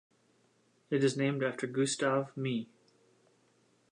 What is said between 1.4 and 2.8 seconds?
after Gustav Mie.